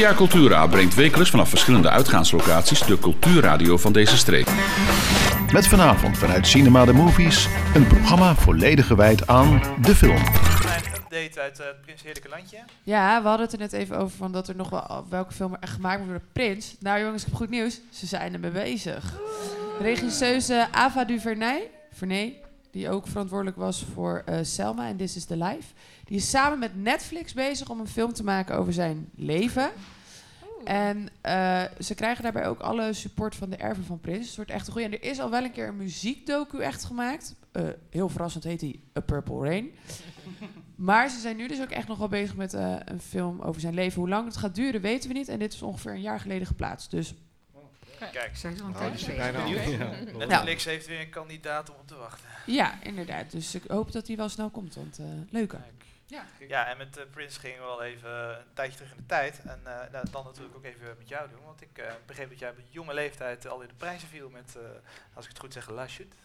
[0.00, 4.48] Via Cultura brengt wekelijks vanaf verschillende uitgaanslocaties de cultuurradio van deze streek.
[5.52, 10.16] Met vanavond vanuit Cinema de Movies een programma volledig gewijd aan de film.
[10.16, 12.58] Een update uit het Prins Heerlijke Landje.
[12.82, 15.52] Ja, we hadden het er net even over van dat er nog wel welke film
[15.52, 16.76] er echt gemaakt wordt door de prins.
[16.78, 17.80] Nou jongens, ik heb goed nieuws.
[17.92, 19.14] Ze zijn ermee bezig.
[19.80, 22.40] Regisseuse Ava DuVernay, Vernay,
[22.70, 25.74] die ook verantwoordelijk was voor eh, Selma en This is the Life.
[26.04, 29.70] Die is samen met Netflix bezig om een film te maken over zijn leven.
[30.64, 34.26] En eh, ze krijgen daarbij ook alle support van de erven van Prins.
[34.26, 34.86] Het wordt echt een goeie.
[34.86, 37.34] En er is al wel een keer een muziekdocu echt gemaakt.
[37.52, 39.70] Eh, heel verrassend heet die A Purple Rain.
[40.76, 43.74] maar ze zijn nu dus ook echt nog wel bezig met een film over zijn
[43.74, 44.00] leven.
[44.00, 45.28] Hoe lang het gaat duren weten we niet.
[45.28, 46.90] En dit is ongeveer een jaar geleden geplaatst.
[46.90, 47.14] Dus
[48.12, 49.78] Kijk, Zijn ze al een Oh, tijdje bezig?
[49.78, 50.26] Ja.
[50.26, 52.28] Netflix heeft weer een kandidaat om op te wachten.
[52.46, 53.30] ja, inderdaad.
[53.30, 54.74] Dus ik hoop dat die wel snel komt.
[54.74, 55.56] Want eh leuke.
[56.48, 59.40] Ja, en met uh, Prins gingen we wel even een tijdje terug in de tijd.
[59.44, 61.44] En eh, nou, dan natuurlijk ook even met jou doen.
[61.44, 64.56] Want ik eh, begreep dat jij op jonge leeftijd al in de prijzen viel met,
[64.56, 64.62] eh,
[65.14, 66.16] als ik het goed zeg, La Chute.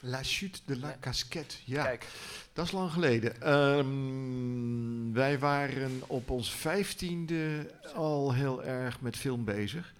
[0.00, 0.96] La Chute de la Ja.
[1.00, 1.56] Casquette.
[1.64, 2.06] Ja, Kijk,
[2.52, 3.42] dat is lang geleden.
[3.42, 9.92] Ehm, wij waren op ons vijftiende al heel erg met film bezig.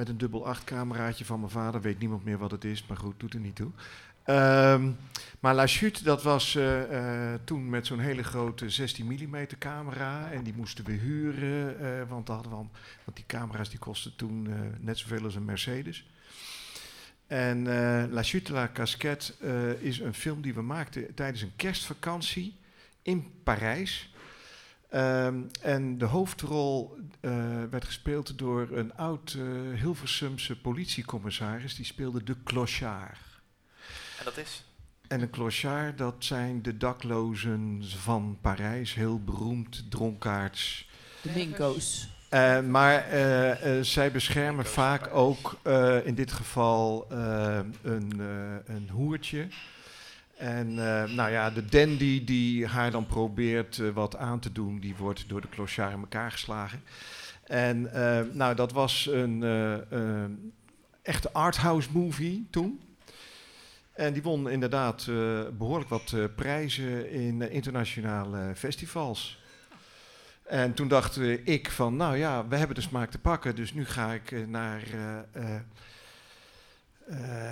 [0.00, 1.80] Met een dubbel acht cameraatje van mijn vader.
[1.80, 3.70] Weet niemand meer wat het is, maar goed, doet er niet toe.
[4.24, 4.90] Ehm,
[5.40, 10.30] maar La Chute, dat was eh, eh, toen met zo'n hele grote 16 mm camera.
[10.30, 12.70] En die moesten we huren, eh, want, want
[13.14, 16.06] die camera's die kosten toen net zoveel als een Mercedes.
[17.26, 17.64] En
[18.10, 19.34] La Chute la Casquette
[19.80, 22.56] is een film die we maakten tijdens een kerstvakantie
[23.02, 24.09] in Parijs.
[24.90, 27.30] Ehm, en de hoofdrol eh,
[27.70, 31.74] werd gespeeld door een oud eh, Hilversumse politiecommissaris.
[31.74, 33.18] Die speelde de clochard.
[34.18, 34.64] en dat is?
[35.08, 38.94] En een clochard, dat zijn de daklozen van Parijs.
[38.94, 40.88] Heel beroemd, dronkaards.
[41.22, 42.08] De Minko's.
[42.30, 43.06] Eh, maar
[43.80, 47.06] zij beschermen vaak ook eh, in dit geval
[47.82, 49.46] een, eh, een hoertje.
[50.40, 54.78] En eh, nou ja, de dandy die haar dan probeert eh, wat aan te doen,
[54.78, 56.82] die wordt door de clochard in elkaar geslagen.
[57.44, 59.42] En eh, nou, dat was een
[61.02, 62.80] echte arthouse movie toen.
[63.92, 69.42] En die won inderdaad eh, behoorlijk wat prijzen in internationale festivals.
[70.42, 73.84] En toen dacht ik van, nou ja, we hebben de smaak te pakken, dus nu
[73.84, 74.82] ga ik naar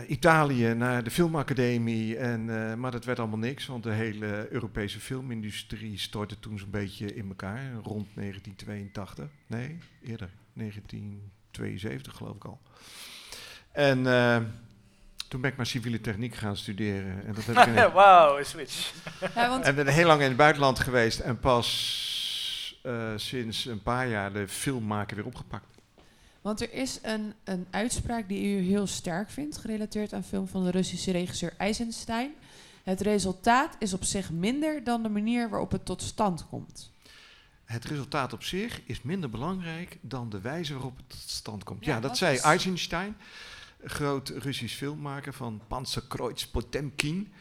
[0.08, 2.16] Italië, naar de filmacademie.
[2.16, 6.70] En, eh, maar dat werd allemaal niks, want de hele Europese filmindustrie stortte toen zo'n
[6.70, 9.28] beetje in elkaar, rond 1982.
[9.46, 12.60] Nee, eerder, 1972 geloof ik al.
[13.72, 14.36] En eh,
[15.28, 17.26] toen ben ik maar civiele techniek gaan studeren.
[17.26, 18.92] En dat heb ik Wauw, een switch.
[19.34, 23.82] Ja, want en ben heel lang in het buitenland geweest en pas eh, sinds een
[23.82, 25.78] paar jaar de filmmaker weer opgepakt.
[26.48, 30.64] Want er is een, een uitspraak die u heel sterk vindt, gerelateerd aan film van
[30.64, 32.32] de Russische regisseur Eisenstein.
[32.82, 36.91] Het resultaat is op zich minder dan de manier waarop het tot stand komt.
[37.64, 41.84] Het resultaat op zich is minder belangrijk dan de wijze waarop het tot stand komt.
[41.84, 43.16] Ja, Ja, dat zei is- Eisenstein,
[43.84, 47.32] groot Russisch filmmaker van Panzerkreuz Potemkin.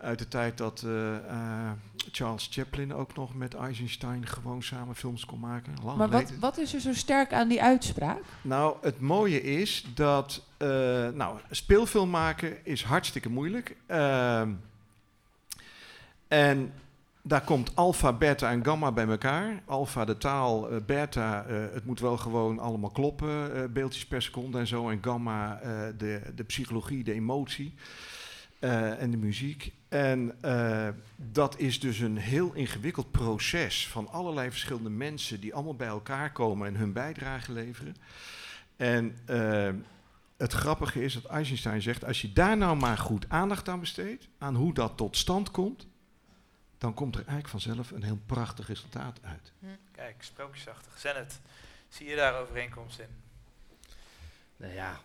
[0.00, 1.70] Uit de tijd dat eh, eh,
[2.12, 5.74] Charles Chaplin ook nog met Eisenstein gewoon samen films kon maken.
[5.84, 8.22] Lang Maar wat, wat is er zo sterk aan die uitspraak?
[8.42, 10.68] Nou, het mooie is dat eh,
[11.08, 13.76] nou, speelfilm maken is hartstikke moeilijk.
[13.86, 14.52] Ehm,
[16.28, 16.72] en
[17.22, 19.62] daar komt alfa, beta en gamma bij elkaar.
[19.64, 24.90] Alfa de taal, beta, het moet wel gewoon allemaal kloppen, beeldjes per seconde en zo.
[24.90, 25.60] En gamma,
[25.96, 27.74] de, de psychologie, de emotie
[28.60, 29.72] eh, en de muziek.
[29.88, 35.74] En eh, dat is dus een heel ingewikkeld proces van allerlei verschillende mensen die allemaal
[35.74, 37.96] bij elkaar komen en hun bijdrage leveren.
[38.76, 39.70] En eh,
[40.36, 44.28] het grappige is dat Eisenstein zegt, als je daar nou maar goed aandacht aan besteedt,
[44.38, 45.86] aan hoe dat tot stand komt,
[46.78, 49.52] dan komt er eigenlijk vanzelf een heel prachtig resultaat uit.
[49.92, 50.98] Kijk, sprookjesachtig.
[50.98, 51.40] Zenit,
[51.88, 53.08] zie je daar overeenkomst in?
[54.56, 55.00] Nou ja,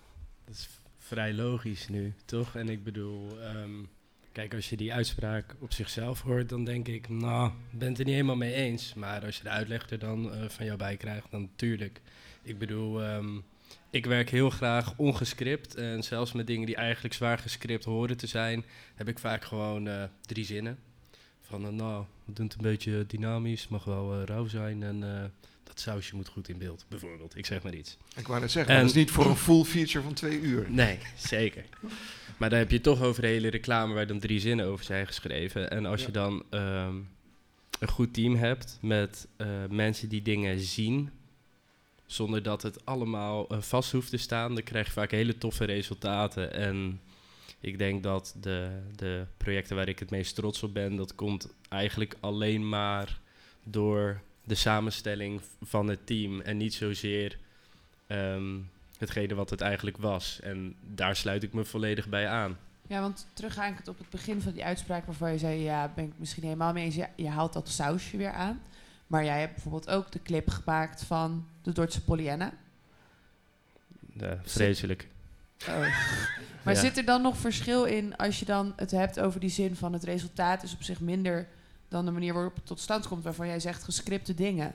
[0.46, 0.70] dat is
[1.06, 2.56] vrij logisch nu, toch?
[2.56, 3.84] En ik bedoel, ehm,
[4.32, 8.06] kijk, als je die uitspraak op zichzelf hoort, dan denk ik, nou, ben het er
[8.06, 8.94] niet helemaal mee eens.
[8.94, 12.02] Maar als je de uitleg er dan eh, van jou bij krijgt, dan tuurlijk.
[12.44, 13.38] Ik bedoel, ehm,
[13.90, 15.76] ik werk heel graag ongescript.
[15.76, 18.66] En zelfs met dingen die eigenlijk zwaar gescript horen te zijn,
[18.96, 20.80] heb ik vaak gewoon eh, drie zinnen.
[21.42, 25.04] Van, eh, nou, we doen het een beetje dynamisch, mag wel eh, rauw zijn en
[25.16, 25.24] eh,
[25.64, 27.38] dat sausje moet goed in beeld, bijvoorbeeld.
[27.38, 27.98] Ik zeg maar iets.
[28.16, 30.66] Ik wou net zeggen, En- dat is niet voor een full feature van twee uur.
[30.70, 31.66] Nee, zeker.
[32.38, 35.08] Maar dan heb je toch over de hele reclame waar dan drie zinnen over zijn
[35.08, 35.72] geschreven.
[35.72, 36.06] En als Ja.
[36.06, 36.96] je dan ehm,
[37.80, 41.10] een goed team hebt met eh, mensen die dingen zien
[42.06, 46.54] zonder dat het allemaal vast hoeft te staan, dan krijg je vaak hele toffe resultaten.
[46.54, 47.00] En
[47.66, 51.54] ik denk dat de, de projecten waar ik het meest trots op ben, dat komt
[51.70, 53.20] eigenlijk alleen maar
[53.64, 57.38] door de samenstelling van het team en niet zozeer
[58.08, 58.58] ehm,
[58.98, 60.40] hetgene wat het eigenlijk was.
[60.40, 62.58] En daar sluit ik me volledig bij aan.
[62.88, 66.14] Ja, want teruggaand op het begin van die uitspraak waarvan je zei, ja, ben ik
[66.18, 66.96] misschien helemaal mee eens.
[66.96, 68.62] Ja, je haalt dat sausje weer aan.
[69.08, 72.54] Maar jij hebt bijvoorbeeld ook de clip gemaakt van de Dordtse Pollyanna.
[74.00, 75.08] De, vreselijk.
[75.70, 75.86] Oh.
[76.66, 76.80] Maar Ja.
[76.80, 79.94] zit er dan nog verschil in als je dan het hebt over die zin van
[79.94, 81.48] het resultaat is op zich minder
[81.88, 84.74] dan de manier waarop het tot stand komt, waarvan jij zegt gescripte dingen?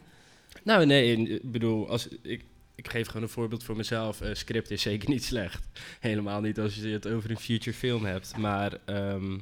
[0.62, 2.44] Nou, nee, ik bedoel, als, ik,
[2.74, 4.20] ik geef gewoon een voorbeeld voor mezelf.
[4.20, 5.68] Eh, script is zeker niet slecht.
[6.00, 8.36] Helemaal niet als je het over een feature film hebt.
[8.36, 9.38] Maar ehm,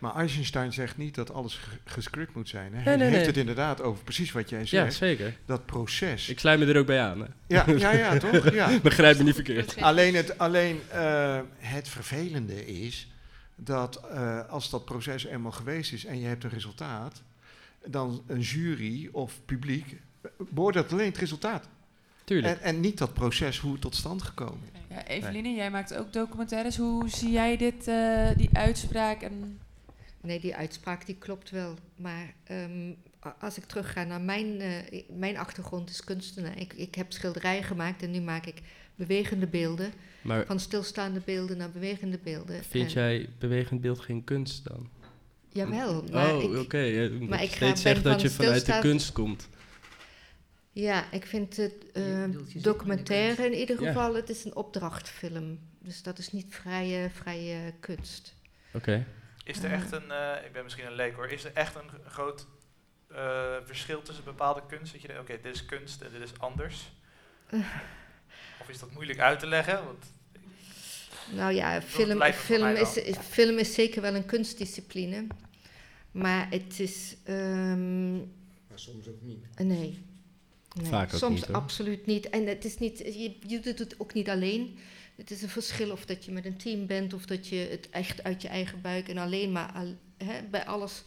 [0.00, 2.74] Maar Eisenstein zegt niet dat alles ge- gescript moet zijn.
[2.74, 2.80] Hè?
[2.80, 3.26] Hij nee, heeft nee.
[3.26, 4.94] het inderdaad over precies wat jij ja, zegt.
[4.94, 5.36] zeker.
[5.46, 6.28] dat proces.
[6.28, 7.20] Ik sluit me er ook bij aan.
[7.20, 7.26] Hè.
[7.46, 8.52] Ja, ja, ja, toch?
[8.52, 8.78] Ja.
[8.82, 9.76] Begrijp me niet verkeerd.
[9.80, 13.12] Alleen, het, alleen eh, het vervelende is
[13.54, 17.22] dat eh, als dat proces eenmaal geweest is en je hebt een resultaat,
[17.86, 19.96] dan een jury of publiek
[20.38, 21.68] beoordeelt alleen het resultaat.
[22.24, 22.60] Tuurlijk.
[22.60, 24.96] En, en niet dat proces hoe het tot stand gekomen is.
[24.96, 26.76] Ja, Eveline, jij maakt ook documentaires.
[26.76, 29.22] Hoe zie jij dit, eh, die uitspraak?
[29.22, 29.58] En
[30.22, 31.74] Nee, die uitspraak die klopt wel.
[31.96, 32.92] Maar ehm,
[33.38, 36.58] als ik terugga naar mijn, eh, mijn achtergrond is kunstenaar.
[36.58, 38.62] Ik, ik heb schilderijen gemaakt en nu maak ik
[38.94, 39.92] bewegende beelden.
[40.22, 42.64] Maar Van stilstaande beelden naar bewegende beelden.
[42.64, 44.88] vind En- jij bewegend beeld geen kunst dan?
[45.52, 47.08] Jawel, maar oh, ik, oké.
[47.12, 49.48] omdat maar ik ga- steeds zegt dat van je vanuit de kunst komt.
[50.72, 53.86] ja, ik vind het eh, bedoelt, je zit documentaire in ieder Ja.
[53.86, 55.58] geval, het is een opdrachtfilm.
[55.82, 58.34] Dus dat is niet vrije, vrije kunst.
[58.74, 59.06] Oké.
[59.50, 61.90] Is er echt een, eh, ik ben misschien een leek hoor, is er echt een
[62.06, 62.46] groot
[63.08, 64.92] eh, verschil tussen bepaalde kunst?
[64.92, 66.92] Dat je denkt, oké, dit is kunst en dit is anders?
[68.60, 69.84] Of is dat moeilijk uit te leggen?
[69.84, 70.04] Want
[71.34, 72.98] Nou ja, film, film, is,
[73.28, 75.26] film is zeker wel een kunstdiscipline.
[76.10, 77.16] Maar het is.
[77.24, 79.46] ehm, Maar soms ook niet.
[79.56, 80.04] nee.
[80.74, 80.86] nee.
[80.86, 82.30] Vaak ook Soms niet, absoluut niet.
[82.30, 84.78] En het is niet, je, je doet het ook niet alleen.
[85.20, 87.90] Het is een verschil of dat je met een team bent of dat je het
[87.90, 91.02] echt uit je eigen buik en alleen maar al, hè, bij alles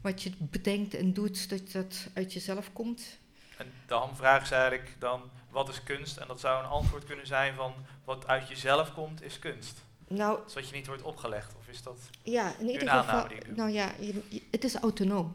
[0.00, 3.18] wat je bedenkt en doet, dat dat uit jezelf komt.
[3.56, 6.16] En de hamvraag is eigenlijk dan, wat is kunst?
[6.16, 7.74] En dat zou een antwoord kunnen zijn van,
[8.04, 9.82] wat uit jezelf komt, is kunst.
[10.08, 12.98] Nou Zodat je niet wordt opgelegd, of is dat ja, in ieder geval.
[13.00, 13.54] aanname die ik doe.
[13.56, 15.32] Nou ja, je- je- het is autonoom.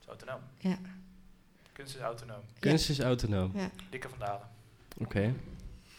[0.00, 0.40] is autonoom?
[0.58, 0.78] Ja.
[1.72, 2.40] Kunst is autonoom.
[2.58, 3.52] Kunst is autonoom.
[3.54, 3.70] Ja.
[3.90, 4.48] Dikke van Dalen.
[4.96, 5.34] Oké.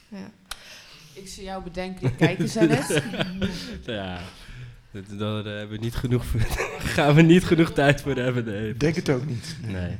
[0.07, 0.31] Ja.
[1.19, 3.03] Ik zie jou bedenken, die kijken ze net.
[3.95, 4.19] Ja.
[5.17, 6.39] Daar eh, hebben we niet genoeg voor,
[6.95, 8.45] gaan we niet genoeg tijd voor hebben.
[8.45, 8.69] Nee.
[8.69, 9.55] Ik denk het ook niet.
[9.65, 9.97] Nee.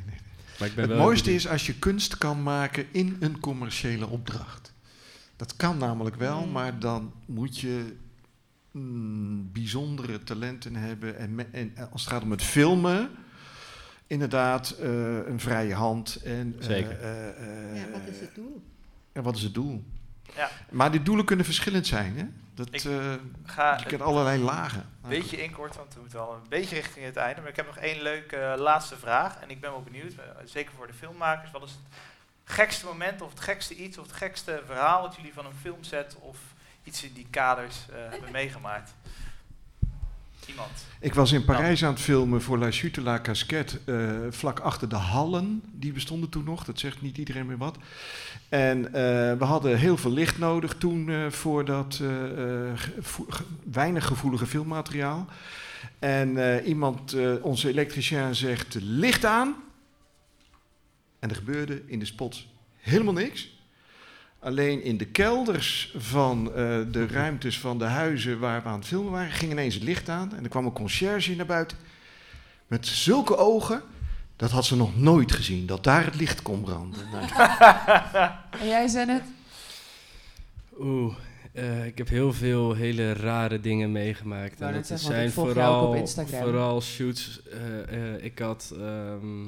[0.59, 4.07] Maar ik ben Het wel mooiste is als je kunst kan maken in een commerciële
[4.07, 4.73] opdracht.
[5.35, 6.51] Dat kan namelijk wel, Mm.
[6.51, 7.93] maar dan moet je
[8.71, 11.17] mm, bijzondere talenten hebben.
[11.17, 13.09] En, me- en als het gaat om het filmen,
[14.07, 14.89] inderdaad eh,
[15.27, 16.15] een vrije hand.
[16.23, 16.99] En, eh, Zeker.
[16.99, 18.61] eh, eh, ja, wat is het doel?
[19.11, 19.83] En wat is het doel?
[20.35, 20.49] Ja.
[20.69, 22.17] Maar die doelen kunnen verschillend zijn.
[22.17, 22.25] Hè?
[22.53, 23.13] Dat, Ik eh,
[23.45, 24.89] Ga je kent allerlei lagen.
[25.03, 27.41] een beetje inkort, want we moeten al een beetje richting het einde.
[27.41, 29.39] Maar ik heb nog één leuke eh, laatste vraag.
[29.39, 31.79] En ik ben wel benieuwd, eh, zeker voor de filmmakers, wat is het
[32.43, 36.15] gekste moment of het gekste iets of het gekste verhaal wat jullie van een filmset
[36.19, 36.37] of
[36.83, 38.93] iets in die kaders hebben meegemaakt?
[40.49, 40.71] Iemand.
[40.99, 44.89] Ik was in Parijs aan het filmen voor La Chute la Casquette, eh, vlak achter
[44.89, 45.61] de hallen.
[45.71, 47.77] Die bestonden toen nog, dat zegt niet iedereen meer wat.
[48.49, 48.91] En eh,
[49.37, 52.01] we hadden heel veel licht nodig toen eh, voor dat
[52.75, 53.27] gevo-
[53.71, 55.27] weinig gevoelige filmmateriaal.
[55.99, 59.55] En iemand, onze elektricien, zegt licht aan.
[61.19, 63.58] En er gebeurde in de spots helemaal niks.
[64.39, 66.53] Alleen in de kelders van eh,
[66.91, 70.09] de ruimtes van de huizen waar we aan het filmen waren, ging ineens het licht
[70.09, 70.35] aan.
[70.35, 71.77] En er kwam een conciërge naar buiten
[72.67, 73.81] met zulke ogen.
[74.35, 76.99] Dat had ze nog nooit gezien, dat daar het licht kon branden.
[77.11, 77.25] Nou,
[78.59, 79.21] en jij, Zennet?
[80.79, 81.15] Oeh,
[81.53, 84.59] eh, ik heb heel veel hele rare dingen meegemaakt.
[84.59, 86.41] wou En het zeggen, zijn ik volg jou ook op vooral, Instagram.
[86.41, 87.41] vooral shoots.
[87.43, 88.73] eh, eh, ik had.
[88.77, 89.47] ehm,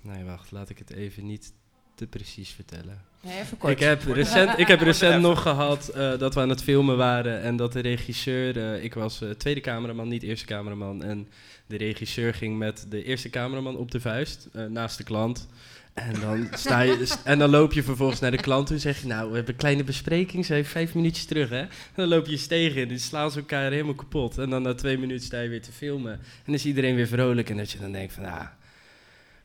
[0.00, 1.52] nee, wacht, laat ik het even niet
[1.94, 3.02] te precies vertellen.
[3.40, 3.72] Even kort.
[3.72, 7.40] Ik heb recent, ik heb recent nog gehad eh, dat we aan het filmen waren
[7.42, 11.28] en dat de regisseur, eh, ik was eh, tweede cameraman, niet eerste cameraman, en
[11.66, 15.48] de regisseur ging met de eerste cameraman op de vuist eh, naast de klant.
[15.94, 18.82] En dan, sta je, st- en dan loop je vervolgens naar de klant toe en
[18.82, 21.58] zeg je, nou, we hebben een kleine bespreking, ze heeft vijf minuutjes terug, hè.
[21.60, 24.38] En dan loop je eens tegen en die slaan ze elkaar helemaal kapot.
[24.38, 27.50] En dan na twee minuten sta je weer te filmen en is iedereen weer vrolijk
[27.50, 28.46] en dat je dan denkt van, ah,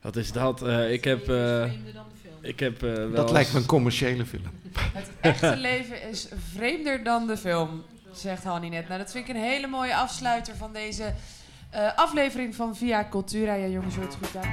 [0.00, 0.62] Wat is dat?
[0.62, 1.28] Eh, ik heb...
[1.28, 1.64] eh,
[2.40, 4.42] ik heb eh, wel Dat lijkt me een commerciële film.
[4.92, 7.82] Het echte leven is vreemder dan de film,
[8.12, 8.88] zegt Hanny net.
[8.88, 11.14] Nou, dat vind ik een hele mooie afsluiter van deze
[11.70, 13.54] eh, aflevering van Via Cultura.
[13.54, 14.52] Ja, jongens, hoort het goed aan.